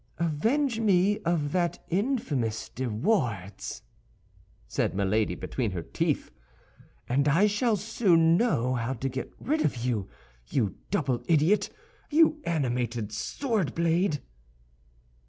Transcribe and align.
"Avenge 0.17 0.79
me 0.79 1.19
of 1.19 1.51
that 1.51 1.85
infamous 1.91 2.69
De 2.69 2.87
Wardes," 2.89 3.83
said 4.67 4.95
Milady, 4.95 5.35
between 5.35 5.73
her 5.73 5.83
teeth, 5.83 6.31
"and 7.07 7.27
I 7.27 7.45
shall 7.45 7.75
soon 7.77 8.35
know 8.35 8.73
how 8.73 8.93
to 8.93 9.07
get 9.07 9.31
rid 9.39 9.61
of 9.63 9.77
you—you 9.85 10.75
double 10.89 11.21
idiot, 11.27 11.69
you 12.09 12.41
animated 12.45 13.11
sword 13.11 13.75
blade!" 13.75 14.23